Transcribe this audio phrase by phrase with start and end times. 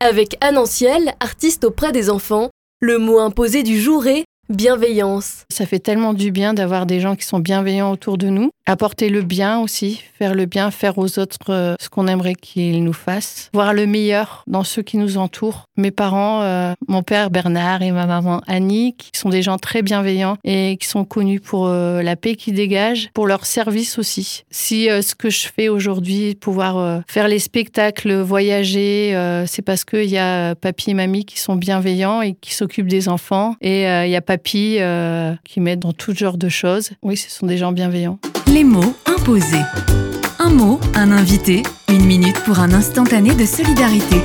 [0.00, 2.48] Avec Anne Anciel, artiste auprès des enfants,
[2.80, 5.44] le mot imposé du jour est bienveillance.
[5.48, 8.50] Ça fait tellement du bien d'avoir des gens qui sont bienveillants autour de nous.
[8.66, 12.84] Apporter le bien aussi, faire le bien, faire aux autres euh, ce qu'on aimerait qu'ils
[12.84, 13.50] nous fassent.
[13.52, 15.64] Voir le meilleur dans ceux qui nous entourent.
[15.76, 19.82] Mes parents, euh, mon père Bernard et ma maman Annie, qui sont des gens très
[19.82, 24.44] bienveillants et qui sont connus pour euh, la paix qu'ils dégagent, pour leur service aussi.
[24.50, 29.12] Si ce que je fais aujourd'hui, pouvoir faire les spectacles, voyager,
[29.46, 33.08] c'est parce qu'il y a papy et mamie qui sont bienveillants et qui s'occupent des
[33.08, 33.56] enfants.
[33.60, 34.78] Et il y a papy qui
[35.58, 36.90] m'aide dans tout genre de choses.
[37.02, 38.18] Oui, ce sont des gens bienveillants.
[38.46, 39.62] Les mots imposés.
[40.38, 44.16] Un mot, un invité, une minute pour un instantané de solidarité.